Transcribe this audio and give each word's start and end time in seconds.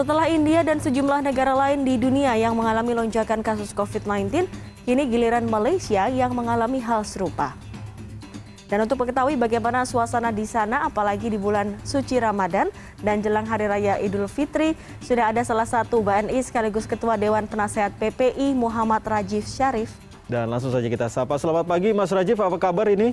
Setelah 0.00 0.32
India 0.32 0.64
dan 0.64 0.80
sejumlah 0.80 1.28
negara 1.28 1.52
lain 1.52 1.84
di 1.84 2.00
dunia 2.00 2.32
yang 2.32 2.56
mengalami 2.56 2.96
lonjakan 2.96 3.44
kasus 3.44 3.76
COVID-19, 3.76 4.48
kini 4.88 5.04
giliran 5.04 5.44
Malaysia 5.44 6.08
yang 6.08 6.32
mengalami 6.32 6.80
hal 6.80 7.04
serupa. 7.04 7.52
Dan 8.64 8.88
untuk 8.88 9.04
mengetahui 9.04 9.36
bagaimana 9.36 9.84
suasana 9.84 10.32
di 10.32 10.48
sana, 10.48 10.88
apalagi 10.88 11.28
di 11.28 11.36
bulan 11.36 11.76
suci 11.84 12.16
Ramadan 12.16 12.72
dan 13.04 13.20
jelang 13.20 13.44
Hari 13.44 13.68
Raya 13.68 14.00
Idul 14.00 14.24
Fitri, 14.24 14.72
sudah 15.04 15.36
ada 15.36 15.44
salah 15.44 15.68
satu 15.68 16.00
BNI 16.00 16.40
sekaligus 16.48 16.88
Ketua 16.88 17.20
Dewan 17.20 17.44
Penasehat 17.44 17.92
PPI 18.00 18.56
Muhammad 18.56 19.04
Rajif 19.04 19.44
Syarif. 19.52 19.92
Dan 20.32 20.48
langsung 20.48 20.72
saja 20.72 20.88
kita 20.88 21.12
sapa. 21.12 21.36
Selamat 21.36 21.68
pagi 21.68 21.92
Mas 21.92 22.08
Rajif, 22.08 22.40
apa 22.40 22.56
kabar 22.56 22.88
ini? 22.88 23.12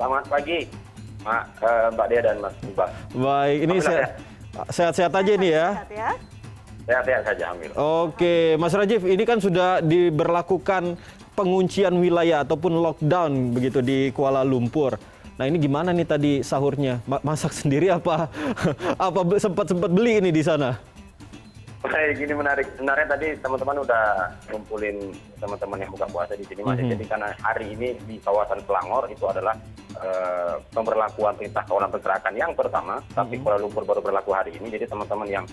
Selamat 0.00 0.32
pagi, 0.32 0.64
Mbak 1.92 2.06
Dea 2.08 2.20
dan 2.24 2.40
Mas 2.40 2.56
Ubah. 2.72 2.88
Baik, 3.12 3.58
ini 3.68 3.76
saya 3.84 4.16
sehat-sehat 4.70 5.12
aja 5.12 5.32
ini 5.34 5.48
ya. 5.50 5.66
Sehat 5.74 5.90
ya. 5.90 6.10
Sehat-sehat 6.84 7.22
saja, 7.24 7.44
Amir. 7.56 7.70
Oke, 7.74 8.60
Mas 8.60 8.76
Rajif, 8.76 9.02
ini 9.08 9.24
kan 9.24 9.40
sudah 9.40 9.80
diberlakukan 9.80 11.00
penguncian 11.32 11.96
wilayah 11.98 12.44
ataupun 12.44 12.76
lockdown 12.78 13.56
begitu 13.56 13.80
di 13.82 14.12
Kuala 14.14 14.46
Lumpur. 14.46 15.00
Nah 15.34 15.50
ini 15.50 15.58
gimana 15.58 15.90
nih 15.90 16.06
tadi 16.06 16.32
sahurnya? 16.46 17.02
Masak 17.08 17.50
sendiri 17.60 17.90
apa 17.90 18.30
apa 18.94 19.20
sempat 19.42 19.66
sempat 19.66 19.90
beli 19.90 20.22
ini 20.22 20.30
di 20.30 20.42
sana? 20.46 20.78
Baik, 21.84 22.16
gini 22.16 22.32
menarik. 22.32 22.64
Sebenarnya 22.80 23.06
tadi 23.12 23.36
teman-teman 23.44 23.84
udah 23.84 24.32
ngumpulin 24.48 25.12
teman-teman 25.36 25.84
yang 25.84 25.92
buka 25.92 26.08
puasa 26.08 26.32
di 26.32 26.48
sini, 26.48 26.64
Mas. 26.64 26.80
Mm 26.80 26.88
-hmm. 26.88 26.92
Jadi 26.96 27.04
karena 27.04 27.28
hari 27.44 27.66
ini 27.76 27.88
di 28.08 28.16
kawasan 28.24 28.64
Selangor 28.64 29.04
itu 29.12 29.24
adalah 29.28 29.52
uh, 30.00 30.56
pemberlakuan 30.72 31.36
perintah 31.36 31.60
kawalan 31.68 31.92
pergerakan 31.92 32.32
yang 32.40 32.56
pertama, 32.56 33.04
tapi 33.12 33.36
Kuala 33.36 33.60
Lumpur 33.60 33.84
baru 33.84 34.00
berlaku 34.00 34.32
hari 34.32 34.56
ini. 34.56 34.72
Jadi 34.72 34.88
teman-teman 34.88 35.28
yang 35.28 35.44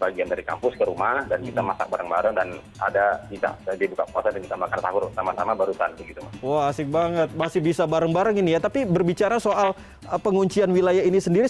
bagian 0.00 0.32
dari 0.32 0.40
kampus 0.40 0.72
ke 0.80 0.84
rumah 0.88 1.28
dan 1.28 1.44
kita 1.44 1.60
masak 1.60 1.92
bareng-bareng 1.92 2.32
dan 2.32 2.48
ada 2.80 3.20
bisa 3.28 3.52
di 3.76 3.84
buka 3.84 4.08
puasa 4.08 4.32
dan 4.32 4.40
kita 4.40 4.56
makan 4.56 4.78
sahur 4.80 5.04
sama-sama 5.12 5.52
barusan 5.52 5.92
begitu 6.00 6.24
mas. 6.24 6.32
Wah 6.40 6.72
asik 6.72 6.88
banget 6.88 7.28
masih 7.36 7.60
bisa 7.60 7.84
bareng-bareng 7.84 8.40
ini 8.40 8.56
ya. 8.56 8.60
Tapi 8.64 8.88
berbicara 8.88 9.36
soal 9.36 9.76
penguncian 10.24 10.72
wilayah 10.72 11.04
ini 11.04 11.20
sendiri 11.20 11.44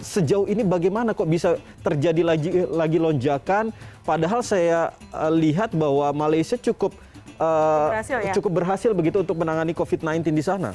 sejauh 0.00 0.48
ini 0.48 0.64
bagaimana 0.64 1.12
kok 1.12 1.28
bisa 1.28 1.60
terjadi 1.84 2.24
lagi 2.24 2.50
lagi 2.72 2.96
lonjakan? 2.96 3.76
Padahal 4.08 4.40
saya 4.40 4.96
uh, 5.12 5.28
lihat 5.28 5.76
bahwa 5.76 6.08
Malaysia 6.16 6.56
cukup 6.56 6.96
uh, 7.36 7.92
berhasil, 7.92 8.18
ya? 8.24 8.32
cukup 8.32 8.52
berhasil 8.64 8.90
begitu 8.96 9.20
untuk 9.20 9.36
menangani 9.36 9.76
COVID-19 9.76 10.32
di 10.32 10.44
sana. 10.44 10.72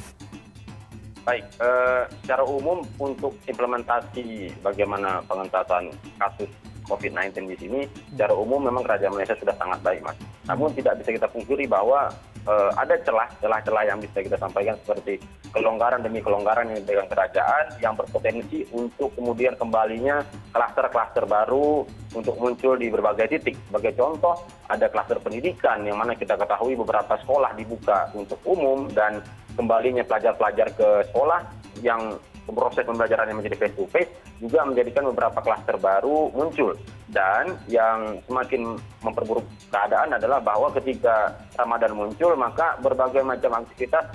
Baik, 1.26 1.42
uh, 1.58 2.06
secara 2.22 2.46
umum 2.46 2.86
untuk 3.02 3.34
implementasi 3.50 4.54
bagaimana 4.62 5.26
pengentasan 5.26 5.90
kasus 6.22 6.46
COVID-19 6.86 7.52
di 7.52 7.58
sini, 7.58 7.80
secara 8.14 8.34
umum 8.34 8.62
memang 8.62 8.86
kerajaan 8.86 9.14
Malaysia 9.14 9.38
sudah 9.38 9.56
sangat 9.58 9.80
baik, 9.82 10.02
Mas. 10.06 10.18
Namun 10.46 10.74
tidak 10.78 11.02
bisa 11.02 11.10
kita 11.18 11.28
pungkiri 11.30 11.66
bahwa 11.66 12.14
uh, 12.46 12.72
ada 12.78 12.96
celah, 13.02 13.28
celah-celah 13.42 13.84
yang 13.90 14.00
bisa 14.00 14.22
kita 14.22 14.38
sampaikan 14.38 14.78
seperti 14.82 15.20
kelonggaran 15.52 16.04
demi 16.04 16.20
kelonggaran 16.20 16.68
yang 16.68 16.84
dipegang 16.84 17.10
kerajaan 17.10 17.66
yang 17.80 17.94
berpotensi 17.96 18.68
untuk 18.76 19.16
kemudian 19.16 19.56
kembalinya 19.56 20.22
klaster-klaster 20.52 21.24
baru 21.26 21.88
untuk 22.14 22.36
muncul 22.40 22.76
di 22.76 22.92
berbagai 22.92 23.40
titik. 23.40 23.56
Sebagai 23.72 23.96
contoh, 23.96 24.36
ada 24.68 24.88
klaster 24.92 25.20
pendidikan 25.20 25.84
yang 25.84 25.98
mana 26.00 26.14
kita 26.16 26.36
ketahui 26.36 26.76
beberapa 26.76 27.16
sekolah 27.24 27.56
dibuka 27.56 28.12
untuk 28.14 28.40
umum 28.44 28.92
dan 28.92 29.24
kembalinya 29.56 30.04
pelajar-pelajar 30.04 30.76
ke 30.76 30.90
sekolah 31.12 31.40
yang 31.80 32.20
proses 32.54 32.86
pembelajaran 32.86 33.32
yang 33.32 33.38
menjadi 33.42 33.58
face 33.58 33.76
to 33.76 33.86
face 33.90 34.12
juga 34.38 34.68
menjadikan 34.68 35.10
beberapa 35.10 35.40
klaster 35.42 35.80
baru 35.82 36.30
muncul 36.36 36.78
dan 37.10 37.58
yang 37.72 38.20
semakin 38.30 38.78
memperburuk 39.02 39.46
keadaan 39.72 40.14
adalah 40.14 40.44
bahwa 40.44 40.70
ketika 40.78 41.34
Ramadan 41.58 41.98
muncul 41.98 42.36
maka 42.38 42.78
berbagai 42.82 43.26
macam 43.26 43.64
aktivitas 43.64 44.06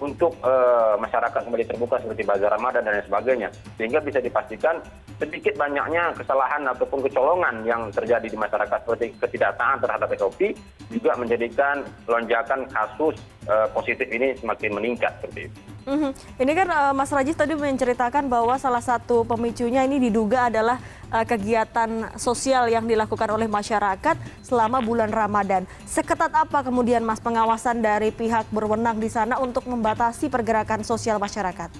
untuk 0.00 0.32
uh, 0.40 0.96
masyarakat 0.96 1.44
kembali 1.44 1.64
terbuka 1.68 2.00
seperti 2.00 2.24
bazar 2.24 2.56
Ramadan 2.56 2.82
dan 2.88 2.96
lain 2.96 3.06
sebagainya 3.06 3.48
sehingga 3.76 4.00
bisa 4.00 4.18
dipastikan 4.18 4.80
sedikit 5.20 5.52
banyaknya 5.60 6.16
kesalahan 6.16 6.64
ataupun 6.72 7.04
kecolongan 7.04 7.60
yang 7.68 7.92
terjadi 7.92 8.24
di 8.24 8.38
masyarakat 8.40 8.80
seperti 8.80 9.12
ketidaktaatan 9.20 9.84
terhadap 9.84 10.08
SOP 10.16 10.56
juga 10.88 11.12
menjadikan 11.20 11.84
lonjakan 12.08 12.64
kasus 12.72 13.20
uh, 13.44 13.68
positif 13.76 14.08
ini 14.08 14.32
semakin 14.40 14.72
meningkat 14.72 15.12
seperti 15.20 15.52
itu. 15.52 15.60
-hmm. 15.86 16.10
Ini 16.40 16.52
kan 16.52 16.68
uh, 16.68 16.92
Mas 16.92 17.12
Rajis 17.12 17.36
tadi 17.36 17.56
menceritakan 17.56 18.28
bahwa 18.28 18.56
salah 18.60 18.82
satu 18.84 19.24
pemicunya 19.24 19.84
ini 19.84 19.96
diduga 19.96 20.52
adalah 20.52 20.76
uh, 21.12 21.24
kegiatan 21.24 22.16
sosial 22.20 22.68
yang 22.68 22.84
dilakukan 22.84 23.28
oleh 23.32 23.48
masyarakat 23.48 24.16
selama 24.44 24.84
bulan 24.84 25.08
Ramadan. 25.08 25.64
Seketat 25.88 26.32
apa 26.32 26.60
kemudian 26.60 27.00
Mas 27.04 27.20
pengawasan 27.20 27.80
dari 27.80 28.12
pihak 28.12 28.48
berwenang 28.52 29.00
di 29.00 29.08
sana 29.08 29.40
untuk 29.40 29.64
membatasi 29.64 30.28
pergerakan 30.28 30.84
sosial 30.84 31.16
masyarakat? 31.16 31.70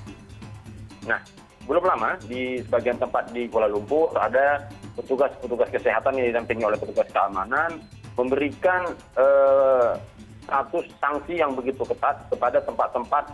Nah, 1.09 1.21
belum 1.65 1.85
lama 1.87 2.17
di 2.27 2.61
sebagian 2.67 2.99
tempat 2.99 3.31
di 3.31 3.47
Kuala 3.47 3.71
Lumpur 3.71 4.13
ada 4.17 4.69
petugas-petugas 4.99 5.71
kesehatan 5.71 6.19
yang 6.19 6.27
didampingi 6.35 6.65
oleh 6.67 6.79
petugas 6.81 7.09
keamanan 7.15 7.79
memberikan 8.19 8.91
uh, 9.17 9.97
status 10.45 10.87
sanksi 10.99 11.39
yang 11.39 11.55
begitu 11.55 11.87
ketat 11.87 12.27
kepada 12.27 12.59
tempat-tempat 12.67 13.25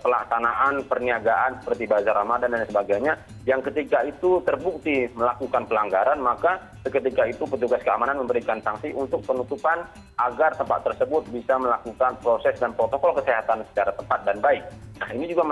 pelaksanaan 0.00 0.88
perniagaan 0.88 1.60
seperti 1.60 1.84
bazar 1.84 2.16
Ramadan 2.16 2.56
dan 2.56 2.64
sebagainya 2.64 3.12
yang 3.44 3.60
ketika 3.60 4.00
itu 4.08 4.40
terbukti 4.40 5.04
melakukan 5.12 5.68
pelanggaran 5.68 6.16
maka 6.16 6.56
seketika 6.80 7.28
itu 7.28 7.44
petugas 7.44 7.84
keamanan 7.84 8.24
memberikan 8.24 8.56
sanksi 8.64 8.88
untuk 8.96 9.20
penutupan 9.28 9.84
agar 10.16 10.56
tempat 10.56 10.80
tersebut 10.80 11.28
bisa 11.28 11.60
melakukan 11.60 12.16
proses 12.24 12.56
dan 12.56 12.72
protokol 12.72 13.12
kesehatan 13.20 13.60
secara 13.72 13.92
tepat 13.92 14.20
dan 14.24 14.40
baik. 14.40 14.64
Nah, 14.98 15.08
ini 15.14 15.30
juga 15.30 15.44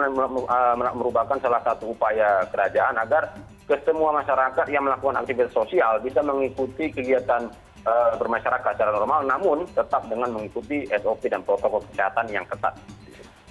merupakan 0.96 1.36
salah 1.38 1.62
satu 1.62 1.92
upaya 1.92 2.48
kerajaan 2.50 2.96
agar 2.98 3.30
ke 3.66 3.76
semua 3.84 4.14
masyarakat 4.14 4.66
yang 4.70 4.86
melakukan 4.86 5.20
aktivitas 5.20 5.54
sosial 5.54 5.98
bisa 6.00 6.22
mengikuti 6.22 6.90
kegiatan 6.90 7.50
uh, 7.86 8.12
bermasyarakat 8.18 8.72
secara 8.74 8.94
normal, 8.94 9.26
namun 9.26 9.66
tetap 9.74 10.06
dengan 10.06 10.34
mengikuti 10.34 10.86
SOP 10.90 11.26
dan 11.30 11.42
protokol 11.42 11.82
kesehatan 11.90 12.30
yang 12.30 12.46
ketat. 12.46 12.74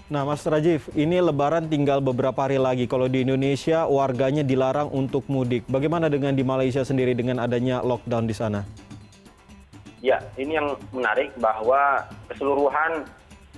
Nah, 0.05 0.21
Mas 0.21 0.45
Rajif, 0.45 0.85
ini 0.93 1.17
Lebaran 1.17 1.66
tinggal 1.66 1.97
beberapa 1.97 2.45
hari 2.45 2.61
lagi. 2.61 2.85
Kalau 2.85 3.09
di 3.09 3.25
Indonesia, 3.25 3.89
warganya 3.89 4.45
dilarang 4.45 4.93
untuk 4.93 5.25
mudik. 5.25 5.66
Bagaimana 5.66 6.13
dengan 6.13 6.38
di 6.38 6.45
Malaysia 6.45 6.85
sendiri 6.85 7.17
dengan 7.17 7.41
adanya 7.41 7.81
lockdown 7.81 8.29
di 8.29 8.35
sana? 8.38 8.61
Ya, 10.05 10.21
ini 10.38 10.61
yang 10.61 10.77
menarik 10.94 11.33
bahwa 11.41 12.05
keseluruhan 12.29 13.09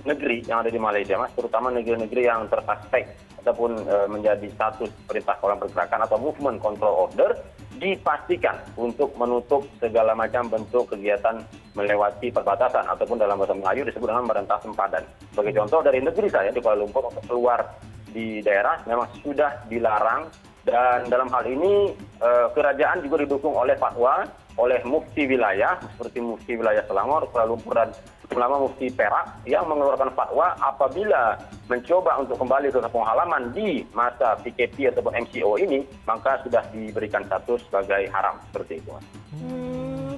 negeri 0.08 0.40
yang 0.48 0.64
ada 0.64 0.72
di 0.72 0.80
Malaysia, 0.80 1.20
Mas, 1.20 1.36
terutama 1.36 1.68
negeri-negeri 1.68 2.24
yang 2.24 2.48
tersuspek 2.48 3.04
ataupun 3.44 3.84
e, 3.84 3.96
menjadi 4.08 4.48
status 4.48 4.88
perintah 5.04 5.36
kawalan 5.44 5.60
pergerakan 5.60 6.08
atau 6.08 6.16
movement 6.16 6.64
control 6.64 7.12
order 7.12 7.36
dipastikan 7.76 8.56
untuk 8.80 9.12
menutup 9.20 9.68
segala 9.84 10.16
macam 10.16 10.48
bentuk 10.48 10.96
kegiatan 10.96 11.44
melewati 11.78 12.34
perbatasan 12.34 12.82
ataupun 12.90 13.22
dalam 13.22 13.38
bahasa 13.38 13.54
Melayu 13.54 13.86
disebut 13.86 14.10
dengan 14.10 14.26
merentah 14.26 14.58
sempadan. 14.58 15.06
Sebagai 15.30 15.54
contoh 15.62 15.80
dari 15.86 16.02
negeri 16.02 16.26
saya 16.26 16.50
di 16.50 16.58
Kuala 16.58 16.82
Lumpur 16.82 17.06
untuk 17.06 17.22
keluar 17.30 17.62
di 18.10 18.42
daerah 18.42 18.82
memang 18.90 19.06
sudah 19.22 19.62
dilarang 19.70 20.26
dan 20.66 21.06
dalam 21.06 21.30
hal 21.30 21.46
ini 21.46 21.94
e, 22.18 22.30
kerajaan 22.52 23.00
juga 23.06 23.22
didukung 23.22 23.54
oleh 23.54 23.78
fatwa 23.78 24.26
oleh 24.58 24.82
mufti 24.82 25.24
wilayah 25.24 25.78
seperti 25.94 26.18
mufti 26.18 26.58
wilayah 26.58 26.82
Selangor, 26.90 27.30
Kuala 27.30 27.46
Lumpur 27.46 27.78
dan 27.78 27.94
ulama 28.34 28.68
mufti 28.68 28.92
Perak 28.92 29.40
yang 29.48 29.64
mengeluarkan 29.64 30.12
fatwa 30.12 30.52
apabila 30.60 31.40
mencoba 31.68 32.20
untuk 32.20 32.36
kembali 32.36 32.68
ke 32.68 32.80
kampung 32.80 33.04
halaman 33.04 33.52
di 33.56 33.84
masa 33.96 34.36
PKP 34.40 34.92
ataupun 34.92 35.16
MCO 35.24 35.56
ini 35.60 35.84
maka 36.04 36.40
sudah 36.44 36.60
diberikan 36.72 37.24
status 37.24 37.64
sebagai 37.68 38.08
haram 38.12 38.36
seperti 38.52 38.84
itu. 38.84 38.90
Hmm, 39.36 39.67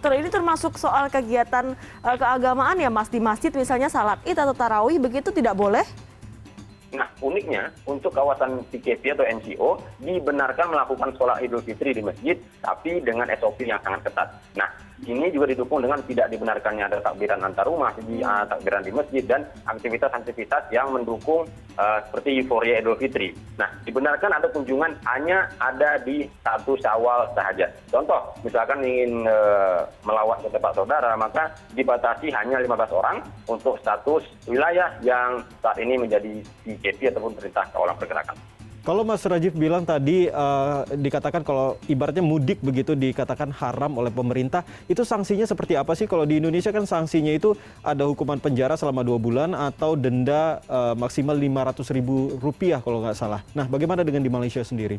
ini 0.08 0.32
termasuk 0.32 0.80
soal 0.80 1.12
kegiatan 1.12 1.76
uh, 2.00 2.16
keagamaan 2.16 2.80
ya 2.80 2.88
Mas 2.88 3.12
di 3.12 3.20
masjid 3.20 3.52
misalnya 3.52 3.92
salat 3.92 4.16
id 4.24 4.40
atau 4.40 4.56
tarawih 4.56 4.96
begitu 4.96 5.28
tidak 5.28 5.52
boleh? 5.52 5.84
Nah, 6.90 7.06
uniknya 7.22 7.70
untuk 7.86 8.10
kawasan 8.10 8.66
PKP 8.66 9.14
atau 9.14 9.22
NCO 9.22 9.78
dibenarkan 10.02 10.74
melakukan 10.74 11.14
sholat 11.14 11.38
Idul 11.38 11.62
Fitri 11.62 11.94
di 11.94 12.02
masjid, 12.02 12.34
tapi 12.58 12.98
dengan 12.98 13.30
SOP 13.30 13.62
yang 13.62 13.78
sangat 13.78 14.10
ketat. 14.10 14.28
Nah, 14.58 14.66
ini 15.08 15.32
juga 15.32 15.48
didukung 15.48 15.80
dengan 15.80 16.00
tidak 16.04 16.28
dibenarkannya 16.28 16.84
ada 16.84 16.98
takbiran 17.00 17.40
antar 17.40 17.64
rumah, 17.64 17.96
di, 17.96 18.20
uh, 18.20 18.44
takbiran 18.44 18.84
di 18.84 18.92
masjid 18.92 19.24
dan 19.24 19.48
aktivitas-aktivitas 19.64 20.68
yang 20.68 20.92
mendukung 20.92 21.48
uh, 21.80 21.98
seperti 22.04 22.44
euforia 22.44 22.84
Idul 22.84 23.00
Fitri. 23.00 23.32
Nah, 23.56 23.68
dibenarkan 23.88 24.28
ada 24.28 24.52
kunjungan 24.52 24.92
hanya 25.08 25.48
ada 25.56 25.96
di 26.04 26.28
satu 26.44 26.76
Syawal 26.76 27.32
saja. 27.32 27.64
Contoh, 27.88 28.36
misalkan 28.44 28.84
ingin 28.84 29.24
uh, 29.24 29.88
melawat 30.04 30.44
ke 30.44 30.52
tempat 30.52 30.76
saudara, 30.76 31.16
maka 31.16 31.48
dibatasi 31.72 32.28
hanya 32.36 32.60
15 32.60 32.92
orang 32.92 33.24
untuk 33.48 33.80
status 33.80 34.24
wilayah 34.44 34.92
yang 35.00 35.40
saat 35.64 35.80
ini 35.80 35.96
menjadi 35.96 36.44
PKP 36.68 37.08
ataupun 37.16 37.32
perintah 37.32 37.64
kawalan 37.72 37.96
pergerakan. 37.96 38.49
Kalau 38.80 39.04
Mas 39.04 39.20
Rajif 39.28 39.52
bilang 39.52 39.84
tadi 39.84 40.32
uh, 40.32 40.88
dikatakan 40.88 41.44
kalau 41.44 41.76
ibaratnya 41.84 42.24
mudik 42.24 42.64
begitu 42.64 42.96
dikatakan 42.96 43.52
haram 43.52 43.92
oleh 44.00 44.08
pemerintah, 44.08 44.64
itu 44.88 45.04
sanksinya 45.04 45.44
seperti 45.44 45.76
apa 45.76 45.92
sih? 45.92 46.08
Kalau 46.08 46.24
di 46.24 46.40
Indonesia 46.40 46.72
kan 46.72 46.88
sanksinya 46.88 47.28
itu 47.28 47.52
ada 47.84 48.08
hukuman 48.08 48.40
penjara 48.40 48.80
selama 48.80 49.04
dua 49.04 49.20
bulan 49.20 49.52
atau 49.52 50.00
denda 50.00 50.64
uh, 50.64 50.96
maksimal 50.96 51.36
lima 51.36 51.68
ratus 51.68 51.92
ribu 51.92 52.40
rupiah 52.40 52.80
kalau 52.80 53.04
nggak 53.04 53.20
salah. 53.20 53.44
Nah, 53.52 53.68
bagaimana 53.68 54.00
dengan 54.00 54.24
di 54.24 54.32
Malaysia 54.32 54.64
sendiri? 54.64 54.96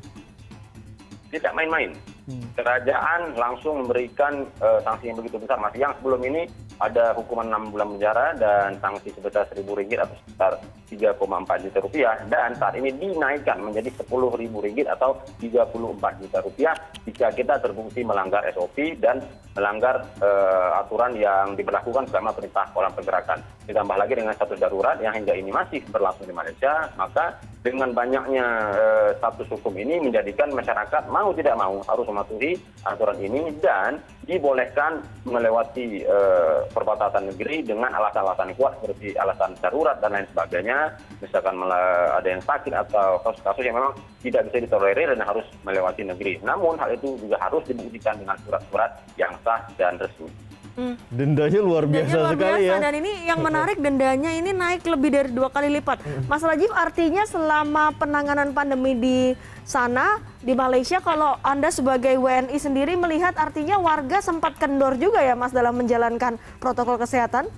Tidak 1.34 1.50
main-main. 1.58 1.96
Hmm. 2.30 2.44
Kerajaan 2.54 3.34
langsung 3.34 3.82
memberikan 3.82 4.46
uh, 4.62 4.78
sanksi 4.86 5.10
yang 5.10 5.18
begitu 5.18 5.42
besar. 5.42 5.58
Mas, 5.58 5.74
yang 5.74 5.96
sebelum 5.98 6.22
ini 6.22 6.46
ada 6.82 7.14
hukuman 7.14 7.46
enam 7.46 7.70
bulan 7.70 7.94
penjara 7.94 8.34
dan 8.42 8.74
sanksi 8.82 9.14
sebesar 9.14 9.46
seribu 9.54 9.78
ringgit 9.78 10.02
atau 10.02 10.18
sekitar 10.26 10.52
3,4 10.90 11.64
juta 11.70 11.80
rupiah. 11.86 12.16
Dan 12.26 12.58
saat 12.58 12.74
ini 12.74 12.90
dinaikkan 12.98 13.62
menjadi 13.62 13.94
10 14.02 14.10
ribu 14.42 14.58
ringgit 14.66 14.90
atau 14.90 15.14
34 15.38 16.22
juta 16.26 16.38
rupiah 16.42 16.74
jika 17.06 17.30
kita 17.32 17.62
terbukti 17.62 18.02
melanggar 18.02 18.42
SOP 18.50 18.98
dan 18.98 19.22
melanggar 19.52 20.08
uh, 20.24 20.80
aturan 20.80 21.16
yang 21.20 21.60
diberlakukan 21.60 22.08
selama 22.08 22.32
perintah 22.32 22.68
kolam 22.72 22.94
pergerakan. 22.96 23.44
Ditambah 23.68 23.98
lagi 24.00 24.14
dengan 24.16 24.34
status 24.36 24.60
darurat 24.60 24.98
yang 25.04 25.14
hingga 25.16 25.36
ini 25.36 25.52
masih 25.52 25.84
berlangsung 25.92 26.28
di 26.28 26.36
Malaysia, 26.36 26.88
maka 26.96 27.40
dengan 27.62 27.94
banyaknya 27.94 28.46
uh, 28.74 29.10
status 29.22 29.46
hukum 29.54 29.78
ini 29.78 30.02
menjadikan 30.02 30.50
masyarakat 30.50 31.06
mau 31.14 31.30
tidak 31.38 31.54
mau 31.54 31.78
harus 31.86 32.06
mematuhi 32.10 32.58
aturan 32.82 33.22
ini 33.22 33.54
dan 33.62 34.02
dibolehkan 34.26 35.06
melewati 35.30 36.02
uh, 36.10 36.66
perbatasan 36.74 37.30
negeri 37.30 37.62
dengan 37.62 37.94
alasan-alasan 37.94 38.58
kuat 38.58 38.82
seperti 38.82 39.14
alasan 39.14 39.54
darurat 39.62 40.02
dan 40.02 40.18
lain 40.18 40.26
sebagainya 40.34 40.98
misalkan 41.22 41.54
ada 41.62 42.26
yang 42.26 42.42
sakit 42.42 42.74
atau 42.74 43.22
kasus-kasus 43.22 43.62
yang 43.62 43.78
memang 43.78 43.94
tidak 44.26 44.50
bisa 44.50 44.58
ditolerir 44.66 45.14
dan 45.14 45.22
harus 45.22 45.46
melewati 45.62 46.02
negeri 46.02 46.42
namun 46.42 46.82
hal 46.82 46.90
itu 46.98 47.14
juga 47.22 47.38
harus 47.38 47.62
dibuktikan 47.70 48.18
dengan 48.18 48.42
surat-surat 48.42 48.90
yang 49.22 49.38
sah 49.44 49.68
dan 49.76 49.98
resmi 50.00 50.30
Hmm. 50.72 50.96
Dendanya 51.12 51.60
luar 51.60 51.84
biasa 51.84 52.08
dendanya 52.08 52.16
luar 52.16 52.32
sekali 52.32 52.62
biasa. 52.64 52.72
ya. 52.72 52.76
Dan 52.80 52.94
ini 53.04 53.12
yang 53.28 53.40
menarik 53.44 53.78
dendanya 53.86 54.32
ini 54.32 54.52
naik 54.56 54.88
lebih 54.88 55.10
dari 55.12 55.30
dua 55.36 55.52
kali 55.52 55.68
lipat. 55.68 56.00
Mas 56.32 56.40
Rajif 56.40 56.72
artinya 56.72 57.28
selama 57.28 57.92
penanganan 58.00 58.56
pandemi 58.56 58.96
di 58.96 59.36
sana 59.68 60.24
di 60.40 60.56
Malaysia 60.56 61.04
kalau 61.04 61.36
Anda 61.44 61.76
sebagai 61.76 62.16
WNI 62.16 62.56
sendiri 62.56 62.96
melihat 62.96 63.36
artinya 63.36 63.84
warga 63.84 64.24
sempat 64.24 64.56
kendor 64.56 64.96
juga 64.96 65.20
ya 65.20 65.36
Mas 65.36 65.52
dalam 65.52 65.76
menjalankan 65.76 66.40
protokol 66.64 66.96
kesehatan? 66.96 67.52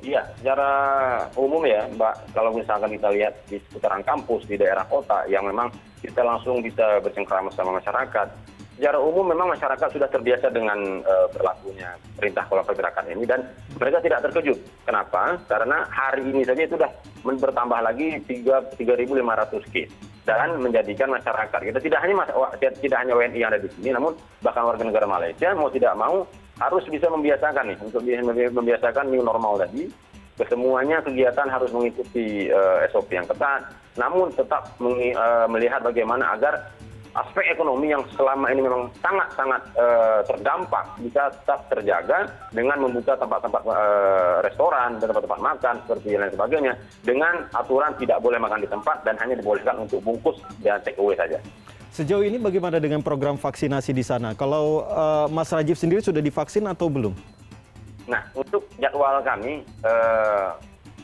Iya, 0.00 0.24
secara 0.40 0.72
umum 1.36 1.60
ya 1.68 1.84
Mbak, 1.92 2.32
kalau 2.32 2.56
misalkan 2.56 2.96
kita 2.96 3.12
lihat 3.12 3.36
di 3.52 3.60
seputaran 3.60 4.00
kampus, 4.00 4.48
di 4.48 4.56
daerah 4.56 4.88
kota 4.88 5.28
yang 5.28 5.44
memang 5.44 5.68
kita 6.00 6.24
langsung 6.24 6.64
bisa 6.64 7.04
bercengkrama 7.04 7.52
sama 7.52 7.76
masyarakat, 7.76 8.32
secara 8.80 8.96
umum 8.96 9.28
memang 9.28 9.52
masyarakat 9.52 9.92
sudah 9.92 10.08
terbiasa 10.08 10.48
dengan 10.48 11.04
uh, 11.04 11.28
berlakunya 11.36 12.00
perintah 12.16 12.48
pola 12.48 12.64
pergerakan 12.64 13.12
ini 13.12 13.28
dan 13.28 13.44
mereka 13.76 14.00
tidak 14.00 14.24
terkejut. 14.24 14.56
Kenapa? 14.88 15.36
Karena 15.44 15.84
hari 15.92 16.24
ini 16.24 16.40
saja 16.48 16.64
itu 16.64 16.80
sudah 16.80 16.88
bertambah 17.20 17.76
lagi 17.84 18.16
3.500 18.24 18.72
case 19.68 19.92
dan 20.24 20.56
menjadikan 20.64 21.12
masyarakat 21.12 21.60
kita 21.60 21.76
tidak 21.76 22.00
hanya 22.00 22.24
tidak 22.80 22.98
hanya 23.04 23.12
WNI 23.12 23.36
yang 23.36 23.52
ada 23.52 23.60
di 23.60 23.68
sini, 23.76 23.92
namun 23.92 24.16
bahkan 24.40 24.64
warga 24.64 24.80
negara 24.80 25.04
Malaysia 25.04 25.52
mau 25.52 25.68
tidak 25.68 25.92
mau 26.00 26.24
harus 26.56 26.84
bisa 26.88 27.12
membiasakan 27.12 27.68
nih 27.68 27.78
untuk 27.84 28.00
membiasakan 28.56 29.12
new 29.12 29.20
normal 29.20 29.60
tadi 29.60 29.92
kesemuanya 30.40 31.04
kegiatan 31.04 31.52
harus 31.52 31.68
mengikuti 31.68 32.48
uh, 32.48 32.80
eh, 32.80 32.88
SOP 32.88 33.12
yang 33.12 33.28
ketat, 33.28 33.76
namun 34.00 34.32
tetap 34.32 34.72
uh, 34.80 35.44
melihat 35.52 35.84
bagaimana 35.84 36.32
agar 36.32 36.72
aspek 37.14 37.44
ekonomi 37.50 37.90
yang 37.90 38.02
selama 38.14 38.46
ini 38.50 38.62
memang 38.62 38.86
sangat 39.02 39.28
sangat 39.34 39.62
uh, 39.74 40.22
terdampak 40.26 40.84
bisa 41.02 41.30
tetap 41.34 41.66
terjaga 41.66 42.30
dengan 42.54 42.78
membuka 42.78 43.18
tempat-tempat 43.18 43.62
uh, 43.66 44.36
restoran 44.46 44.98
dan 45.02 45.10
tempat-tempat 45.10 45.40
makan 45.42 45.74
seperti 45.86 46.08
lain 46.14 46.32
sebagainya 46.32 46.72
dengan 47.02 47.34
aturan 47.54 47.92
tidak 47.98 48.22
boleh 48.22 48.38
makan 48.38 48.62
di 48.62 48.68
tempat 48.70 49.02
dan 49.02 49.18
hanya 49.18 49.34
dibolehkan 49.34 49.76
untuk 49.82 49.98
bungkus 50.06 50.38
dan 50.62 50.78
take 50.86 50.98
away 51.02 51.18
saja. 51.18 51.38
Sejauh 51.90 52.22
ini 52.22 52.38
bagaimana 52.38 52.78
dengan 52.78 53.02
program 53.02 53.34
vaksinasi 53.34 53.90
di 53.90 54.06
sana? 54.06 54.38
Kalau 54.38 54.86
uh, 54.86 55.26
Mas 55.26 55.50
Rajif 55.50 55.74
sendiri 55.74 55.98
sudah 55.98 56.22
divaksin 56.22 56.62
atau 56.70 56.86
belum? 56.86 57.14
Nah, 58.06 58.22
untuk 58.34 58.70
jadwal 58.78 59.18
kami 59.26 59.66
uh, 59.82 60.54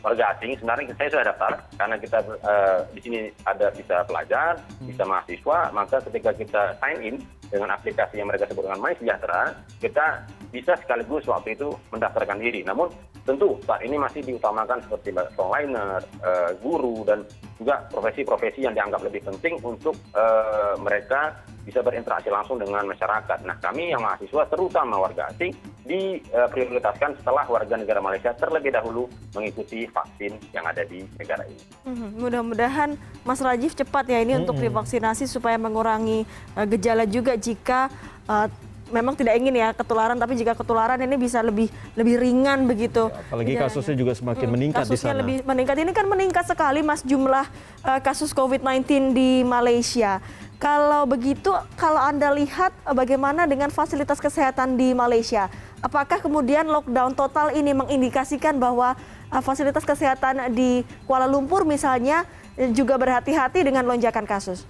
warga 0.07 0.39
asing 0.39 0.55
sebenarnya 0.55 0.95
saya 0.95 1.09
sudah 1.11 1.27
daftar 1.35 1.53
karena 1.75 1.97
kita 1.99 2.19
uh, 2.47 2.79
di 2.95 3.01
sini 3.03 3.19
ada 3.43 3.75
bisa 3.75 4.07
pelajar, 4.07 4.55
bisa 4.87 5.03
mahasiswa, 5.03 5.59
maka 5.75 5.99
ketika 6.07 6.31
kita 6.31 6.63
sign 6.79 6.99
in 7.03 7.17
dengan 7.51 7.75
aplikasi 7.75 8.23
yang 8.23 8.31
mereka 8.31 8.47
sebut 8.47 8.71
dengan 8.71 8.79
My 8.79 8.95
Sejahtera, 8.95 9.59
kita 9.83 10.23
bisa 10.55 10.79
sekaligus 10.79 11.27
waktu 11.27 11.59
itu 11.59 11.75
mendaftarkan 11.91 12.39
diri. 12.39 12.63
Namun 12.63 12.95
tentu 13.27 13.59
saat 13.67 13.83
ini 13.83 13.99
masih 13.99 14.23
diutamakan 14.23 14.79
seperti 14.87 15.11
frontliner, 15.35 15.99
uh, 16.23 16.55
guru 16.63 17.03
dan 17.03 17.27
juga 17.59 17.83
profesi-profesi 17.91 18.63
yang 18.63 18.79
dianggap 18.79 19.03
lebih 19.03 19.27
penting 19.27 19.59
untuk 19.67 19.99
uh, 20.15 20.79
mereka 20.79 21.35
bisa 21.67 21.83
berinteraksi 21.83 22.31
langsung 22.31 22.63
dengan 22.63 22.87
masyarakat. 22.87 23.43
Nah, 23.43 23.59
kami 23.59 23.91
yang 23.91 23.99
mahasiswa 23.99 24.47
terutama 24.47 25.03
warga 25.03 25.27
asing 25.35 25.51
diprioritaskan 25.83 27.19
setelah 27.19 27.43
warga 27.51 27.75
negara 27.75 27.99
Malaysia 27.99 28.31
terlebih 28.39 28.71
dahulu 28.71 29.11
mengikuti 29.35 29.91
vaksin 29.91 30.39
yang 30.55 30.63
ada 30.63 30.87
di 30.87 31.03
negara 31.19 31.43
ini. 31.43 31.63
Hmm, 31.83 32.15
mudah-mudahan 32.23 32.95
Mas 33.27 33.43
Rajif 33.43 33.75
cepat 33.75 34.07
ya 34.07 34.23
ini 34.23 34.39
hmm. 34.39 34.43
untuk 34.47 34.57
divaksinasi 34.63 35.27
supaya 35.27 35.59
mengurangi 35.59 36.23
uh, 36.55 36.67
gejala 36.71 37.03
juga 37.03 37.35
jika 37.35 37.91
uh, 38.31 38.47
memang 38.95 39.19
tidak 39.19 39.35
ingin 39.35 39.59
ya 39.59 39.75
ketularan 39.75 40.15
tapi 40.15 40.39
jika 40.39 40.55
ketularan 40.55 40.99
ini 41.03 41.19
bisa 41.19 41.43
lebih 41.43 41.67
lebih 41.99 42.23
ringan 42.23 42.71
begitu. 42.71 43.11
Ya, 43.11 43.19
apalagi 43.27 43.55
kasusnya 43.59 43.97
juga 43.99 44.13
semakin 44.15 44.47
hmm, 44.47 44.55
meningkat 44.55 44.87
kasusnya 44.87 45.11
di 45.11 45.11
sana. 45.11 45.21
lebih 45.23 45.37
meningkat. 45.43 45.77
Ini 45.83 45.93
kan 45.95 46.07
meningkat 46.07 46.45
sekali 46.47 46.81
Mas 46.87 47.03
jumlah 47.03 47.47
uh, 47.83 48.01
kasus 48.03 48.31
COVID-19 48.31 49.11
di 49.15 49.43
Malaysia. 49.43 50.23
Kalau 50.57 51.05
begitu, 51.05 51.53
kalau 51.77 52.01
Anda 52.01 52.33
lihat 52.33 52.73
uh, 52.89 52.97
bagaimana 52.97 53.45
dengan 53.45 53.69
fasilitas 53.69 54.17
kesehatan 54.17 54.81
di 54.81 54.97
Malaysia, 54.97 55.53
apakah 55.85 56.17
kemudian 56.17 56.65
lockdown 56.65 57.13
total 57.13 57.53
ini 57.53 57.77
mengindikasikan 57.77 58.57
bahwa 58.57 58.97
uh, 59.29 59.43
fasilitas 59.45 59.85
kesehatan 59.85 60.49
di 60.57 60.81
Kuala 61.05 61.29
Lumpur 61.29 61.69
misalnya 61.69 62.25
juga 62.73 62.97
berhati-hati 62.97 63.69
dengan 63.69 63.85
lonjakan 63.85 64.25
kasus? 64.25 64.65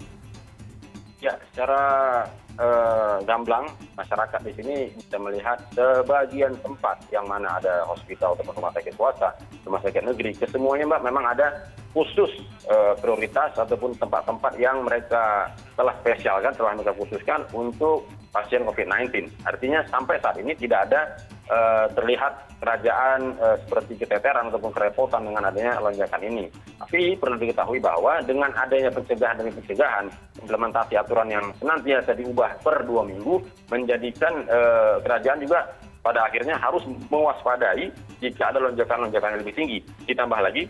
Ya, 1.23 1.39
secara 1.55 2.27
gamblang 3.29 3.69
masyarakat 4.01 4.41
di 4.41 4.53
sini 4.57 4.77
bisa 4.97 5.21
melihat 5.21 5.61
sebagian 5.77 6.57
tempat 6.65 6.97
yang 7.13 7.29
mana 7.29 7.61
ada 7.61 7.85
hospital 7.85 8.33
atau 8.33 8.53
rumah 8.57 8.73
sakit 8.73 8.97
swasta, 8.97 9.29
rumah 9.69 9.81
sakit 9.85 10.03
negeri, 10.05 10.33
kesemuanya 10.33 10.89
mbak 10.89 11.05
memang 11.05 11.25
ada 11.29 11.69
khusus 11.97 12.29
uh, 12.69 12.93
prioritas 13.01 13.57
ataupun 13.57 13.97
tempat-tempat 13.97 14.53
yang 14.61 14.85
mereka 14.85 15.49
telah 15.81 15.97
spesialkan, 16.05 16.53
telah 16.53 16.77
mereka 16.77 16.93
khususkan 16.93 17.41
untuk 17.57 18.05
pasien 18.37 18.69
COVID-19. 18.69 19.33
Artinya 19.49 19.81
sampai 19.89 20.21
saat 20.21 20.37
ini 20.37 20.53
tidak 20.61 20.93
ada 20.93 21.17
terlihat 21.95 22.59
kerajaan 22.59 23.39
uh, 23.39 23.57
seperti 23.63 24.03
keteteran 24.03 24.51
ataupun 24.51 24.75
kerepotan 24.75 25.23
dengan 25.23 25.47
adanya 25.47 25.79
lonjakan 25.79 26.23
ini. 26.27 26.51
Tapi 26.83 27.15
perlu 27.15 27.39
diketahui 27.39 27.79
bahwa 27.79 28.19
dengan 28.27 28.51
adanya 28.59 28.91
pencegahan 28.91 29.39
demi 29.39 29.53
pencegahan, 29.55 30.11
implementasi 30.43 30.99
aturan 30.99 31.31
yang 31.31 31.47
senantiasa 31.63 32.19
diubah 32.19 32.59
per 32.65 32.83
dua 32.83 33.07
minggu, 33.07 33.39
menjadikan 33.71 34.43
uh, 34.51 34.99
kerajaan 35.07 35.39
juga 35.39 35.71
pada 36.03 36.27
akhirnya 36.27 36.59
harus 36.59 36.83
mewaspadai 37.11 37.91
jika 38.23 38.55
ada 38.55 38.63
lonjakan-lonjakan 38.63 39.39
yang 39.39 39.41
lebih 39.43 39.55
tinggi. 39.55 39.79
Ditambah 40.07 40.39
lagi 40.39 40.67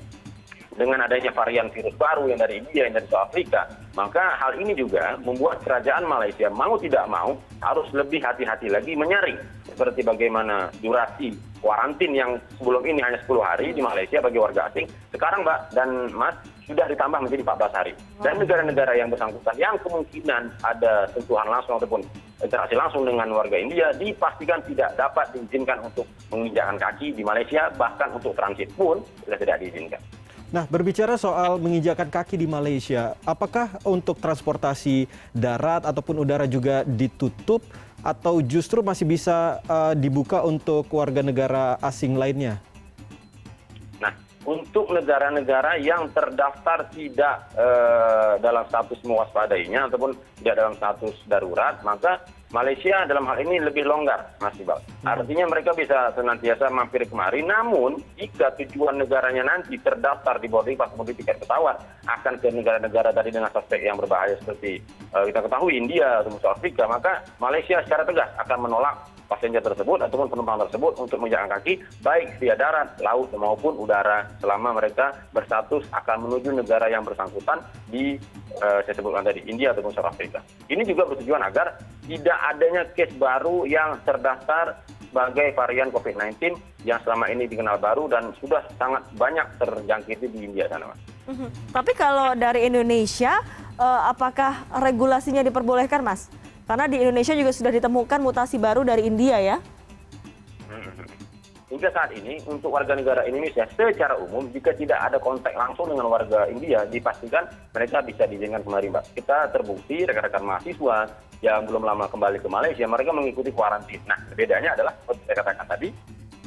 dengan 0.76 1.08
adanya 1.08 1.32
varian 1.32 1.72
virus 1.72 1.96
baru 1.96 2.28
yang 2.28 2.40
dari 2.40 2.60
India, 2.60 2.84
yang 2.84 3.00
dari 3.00 3.08
Afrika, 3.16 3.64
maka 3.96 4.36
hal 4.36 4.60
ini 4.60 4.76
juga 4.76 5.16
membuat 5.24 5.64
kerajaan 5.64 6.04
Malaysia 6.04 6.52
mau 6.52 6.76
tidak 6.76 7.08
mau 7.08 7.32
harus 7.64 7.88
lebih 7.96 8.20
hati-hati 8.20 8.68
lagi 8.68 8.92
menyaring 8.92 9.40
seperti 9.76 10.00
bagaimana 10.00 10.72
durasi 10.80 11.36
kuarantin 11.60 12.16
yang 12.16 12.40
sebelum 12.56 12.80
ini 12.88 13.04
hanya 13.04 13.20
10 13.28 13.36
hari 13.44 13.76
di 13.76 13.84
Malaysia 13.84 14.24
bagi 14.24 14.40
warga 14.40 14.72
asing, 14.72 14.88
sekarang 15.12 15.44
Mbak 15.44 15.60
dan 15.76 15.88
Mas 16.16 16.32
sudah 16.64 16.88
ditambah 16.88 17.20
menjadi 17.28 17.44
14 17.44 17.76
hari. 17.76 17.92
Dan 18.24 18.40
negara-negara 18.40 18.92
yang 18.96 19.12
bersangkutan 19.12 19.54
yang 19.60 19.76
kemungkinan 19.84 20.42
ada 20.64 21.04
sentuhan 21.12 21.46
langsung 21.52 21.76
ataupun 21.76 22.00
interaksi 22.40 22.72
langsung 22.72 23.04
dengan 23.04 23.28
warga 23.36 23.56
India 23.60 23.92
dipastikan 23.92 24.64
tidak 24.64 24.96
dapat 24.96 25.28
diizinkan 25.36 25.84
untuk 25.84 26.08
menginjakkan 26.32 26.80
kaki 26.80 27.12
di 27.12 27.20
Malaysia, 27.20 27.68
bahkan 27.76 28.08
untuk 28.16 28.32
transit 28.32 28.72
pun 28.72 29.04
sudah 29.28 29.36
tidak 29.36 29.60
diizinkan. 29.60 30.00
Nah, 30.46 30.62
berbicara 30.70 31.18
soal 31.18 31.58
menginjakan 31.58 32.06
kaki 32.06 32.38
di 32.38 32.46
Malaysia, 32.46 33.18
apakah 33.26 33.82
untuk 33.82 34.22
transportasi 34.22 35.10
darat 35.34 35.82
ataupun 35.82 36.22
udara 36.22 36.46
juga 36.46 36.86
ditutup 36.86 37.66
atau 38.06 38.38
justru 38.38 38.86
masih 38.86 39.02
bisa 39.02 39.58
uh, 39.66 39.90
dibuka 39.98 40.46
untuk 40.46 40.86
warga 40.94 41.26
negara 41.26 41.74
asing 41.82 42.14
lainnya? 42.14 42.62
Nah, 43.98 44.14
untuk 44.46 44.94
negara-negara 44.94 45.82
yang 45.82 46.06
terdaftar 46.14 46.86
tidak 46.94 47.50
eh, 47.58 48.38
dalam 48.38 48.62
status 48.70 49.02
mewaspadainya 49.02 49.90
ataupun 49.90 50.14
tidak 50.38 50.54
dalam 50.54 50.74
status 50.78 51.18
darurat, 51.26 51.82
maka 51.82 52.22
Malaysia 52.54 53.02
dalam 53.10 53.26
hal 53.26 53.42
ini 53.42 53.58
lebih 53.58 53.82
longgar, 53.82 54.38
Mas 54.38 54.54
Iqbal. 54.54 54.78
Artinya 55.02 55.50
mereka 55.50 55.74
bisa 55.74 56.14
senantiasa 56.14 56.70
mampir 56.70 57.02
kemari, 57.10 57.42
namun 57.42 57.98
jika 58.14 58.54
tujuan 58.62 59.02
negaranya 59.02 59.42
nanti 59.42 59.74
terdaftar 59.82 60.38
di 60.38 60.46
boarding 60.46 60.78
pas 60.78 60.86
kemudian 60.94 61.18
tiket 61.18 61.42
pesawat 61.42 61.82
akan 62.06 62.38
ke 62.38 62.46
negara-negara 62.54 63.10
tadi 63.10 63.34
dengan 63.34 63.50
suspek 63.50 63.82
yang 63.82 63.98
berbahaya 63.98 64.38
seperti 64.38 64.78
eh, 64.86 65.24
kita 65.26 65.42
ketahui 65.42 65.74
India 65.74 66.22
atau 66.22 66.38
Afrika, 66.46 66.86
maka 66.86 67.26
Malaysia 67.42 67.82
secara 67.82 68.06
tegas 68.06 68.30
akan 68.38 68.58
menolak 68.70 68.94
passenger 69.26 69.62
tersebut 69.62 69.98
ataupun 70.06 70.30
penumpang 70.30 70.62
tersebut 70.66 70.96
untuk 70.98 71.18
menjalan 71.18 71.50
kaki 71.50 71.82
baik 72.00 72.38
via 72.38 72.54
darat, 72.54 72.96
laut 73.02 73.30
maupun 73.34 73.76
udara 73.76 74.30
selama 74.38 74.78
mereka 74.78 75.14
berstatus 75.34 75.84
akan 75.92 76.30
menuju 76.30 76.54
negara 76.54 76.86
yang 76.88 77.02
bersangkutan 77.02 77.60
di 77.90 78.16
eh, 78.62 78.80
saya 78.86 78.94
sebutkan 78.94 79.26
tadi 79.26 79.44
India 79.46 79.74
ataupun 79.74 79.92
South 79.92 80.08
Africa. 80.08 80.40
Ini 80.70 80.82
juga 80.86 81.06
bertujuan 81.10 81.42
agar 81.42 81.76
tidak 82.06 82.38
adanya 82.54 82.82
case 82.94 83.14
baru 83.18 83.66
yang 83.66 83.98
terdaftar 84.06 84.78
sebagai 85.10 85.56
varian 85.56 85.88
COVID-19 85.90 86.60
yang 86.84 87.00
selama 87.00 87.32
ini 87.32 87.48
dikenal 87.48 87.80
baru 87.80 88.04
dan 88.06 88.36
sudah 88.36 88.60
sangat 88.76 89.00
banyak 89.16 89.48
terjangkiti 89.56 90.28
di 90.28 90.44
India 90.44 90.68
sana, 90.68 90.92
Mas. 90.92 91.00
Mhm. 91.26 91.48
Tapi 91.72 91.92
kalau 91.96 92.36
dari 92.38 92.68
Indonesia, 92.68 93.40
eh, 93.80 94.00
apakah 94.12 94.68
regulasinya 94.76 95.40
diperbolehkan, 95.40 96.04
Mas? 96.04 96.28
Karena 96.66 96.90
di 96.90 96.98
Indonesia 96.98 97.34
juga 97.38 97.54
sudah 97.54 97.70
ditemukan 97.70 98.18
mutasi 98.18 98.58
baru 98.58 98.82
dari 98.82 99.06
India 99.06 99.38
ya. 99.38 99.56
Hingga 101.66 101.90
saat 101.90 102.10
ini 102.14 102.38
untuk 102.46 102.70
warga 102.74 102.94
negara 102.94 103.26
Indonesia 103.26 103.66
secara 103.70 104.14
umum 104.18 104.46
jika 104.54 104.70
tidak 104.74 105.02
ada 105.02 105.18
kontak 105.18 105.50
langsung 105.54 105.90
dengan 105.90 106.06
warga 106.06 106.46
India 106.46 106.86
dipastikan 106.86 107.46
mereka 107.74 108.02
bisa 108.06 108.26
diizinkan 108.26 108.62
kembali 108.62 108.94
Mbak. 108.94 109.04
Kita 109.18 109.50
terbukti 109.50 110.06
rekan-rekan 110.06 110.46
mahasiswa 110.46 111.10
yang 111.42 111.66
belum 111.66 111.82
lama 111.82 112.06
kembali 112.06 112.38
ke 112.38 112.48
Malaysia 112.50 112.86
mereka 112.86 113.10
mengikuti 113.10 113.50
kuarantin. 113.50 113.98
Nah 114.06 114.18
bedanya 114.34 114.78
adalah 114.78 114.94
seperti 114.94 115.22
saya 115.26 115.36
katakan 115.42 115.66
tadi 115.66 115.88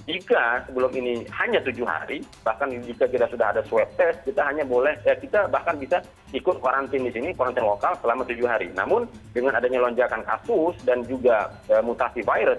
jika 0.10 0.66
sebelum 0.66 0.90
ini 0.98 1.22
hanya 1.38 1.62
tujuh 1.62 1.86
hari 1.86 2.26
bahkan 2.42 2.74
jika 2.82 3.06
kita 3.06 3.30
sudah 3.30 3.54
ada 3.54 3.62
swab 3.70 3.86
test 3.94 4.26
kita 4.26 4.42
hanya 4.42 4.66
boleh 4.66 4.98
ya 5.06 5.14
kita 5.14 5.46
bahkan 5.54 5.78
bisa 5.78 6.02
ikut 6.34 6.58
kuarantin 6.58 7.06
di 7.06 7.14
sini 7.14 7.30
kuarantin 7.38 7.62
lokal 7.62 7.94
selama 8.02 8.26
tujuh 8.26 8.50
hari. 8.50 8.74
Namun 8.74 9.06
dengan 9.38 9.62
adanya 9.62 9.86
lonjakan 9.86 10.26
kasus 10.26 10.74
dan 10.82 11.06
juga 11.06 11.54
eh, 11.70 11.86
mutasi 11.86 12.26
virus 12.26 12.58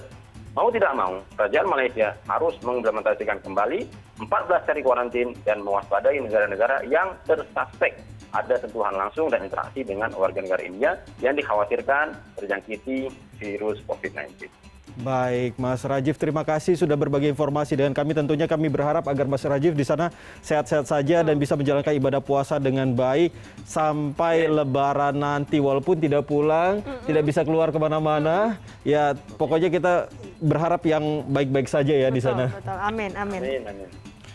mau 0.55 0.67
tidak 0.71 0.93
mau, 0.99 1.15
kerajaan 1.39 1.69
Malaysia 1.71 2.09
harus 2.27 2.55
mengimplementasikan 2.67 3.39
kembali 3.43 3.87
14 4.19 4.67
hari 4.67 4.81
kuarantin 4.83 5.31
dan 5.47 5.63
mewaspadai 5.63 6.19
negara-negara 6.19 6.83
yang 6.91 7.15
tersuspek 7.27 7.95
ada 8.31 8.59
sentuhan 8.63 8.95
langsung 8.95 9.31
dan 9.31 9.43
interaksi 9.43 9.83
dengan 9.83 10.11
warga 10.15 10.43
negara 10.43 10.63
India 10.63 10.99
yang 11.19 11.35
dikhawatirkan 11.35 12.15
terjangkiti 12.39 13.11
virus 13.39 13.83
COVID-19. 13.87 14.70
Baik, 15.01 15.57
Mas 15.57 15.81
Rajiv, 15.81 16.21
terima 16.21 16.45
kasih 16.45 16.77
sudah 16.77 16.93
berbagi 16.93 17.33
informasi 17.33 17.73
dengan 17.73 17.97
kami. 17.97 18.13
Tentunya 18.13 18.45
kami 18.45 18.69
berharap 18.69 19.09
agar 19.09 19.25
Mas 19.25 19.41
Rajiv 19.41 19.73
di 19.73 19.81
sana 19.81 20.13
sehat-sehat 20.45 20.85
saja 20.85 21.25
dan 21.25 21.41
bisa 21.41 21.57
menjalankan 21.57 21.97
ibadah 21.97 22.21
puasa 22.21 22.61
dengan 22.61 22.93
baik 22.93 23.33
sampai 23.65 24.45
Lebaran 24.45 25.17
nanti. 25.17 25.57
Walaupun 25.57 26.05
tidak 26.05 26.29
pulang, 26.29 26.85
tidak 27.09 27.25
bisa 27.25 27.41
keluar 27.49 27.73
ke 27.73 27.81
mana-mana, 27.81 28.61
ya 28.85 29.17
pokoknya 29.41 29.73
kita 29.73 30.13
berharap 30.37 30.85
yang 30.85 31.25
baik-baik 31.33 31.69
saja 31.69 31.97
ya 31.97 32.13
di 32.13 32.21
Betul, 32.21 32.37
sana. 32.37 32.45
Betul, 32.53 32.79
amin, 32.85 33.11
amin. 33.17 33.41
Amin, 33.41 33.63
amin. 33.73 33.89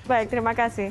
Baik, 0.09 0.33
terima 0.33 0.57
kasih. 0.57 0.89